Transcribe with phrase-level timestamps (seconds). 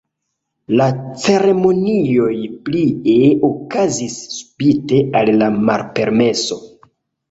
[0.79, 0.87] La
[1.23, 2.33] ceremonioj
[2.71, 6.65] plie okazis spite al la malpermeso.